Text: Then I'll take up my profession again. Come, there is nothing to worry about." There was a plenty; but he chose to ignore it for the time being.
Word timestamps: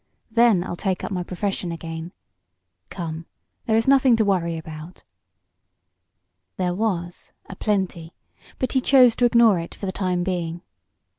Then 0.31 0.63
I'll 0.63 0.75
take 0.75 1.03
up 1.03 1.11
my 1.11 1.21
profession 1.21 1.71
again. 1.71 2.11
Come, 2.89 3.27
there 3.67 3.75
is 3.77 3.87
nothing 3.87 4.15
to 4.15 4.25
worry 4.25 4.57
about." 4.57 5.03
There 6.57 6.73
was 6.73 7.33
a 7.47 7.55
plenty; 7.55 8.15
but 8.57 8.71
he 8.71 8.81
chose 8.81 9.15
to 9.17 9.25
ignore 9.25 9.59
it 9.59 9.75
for 9.75 9.85
the 9.85 9.91
time 9.91 10.23
being. 10.23 10.63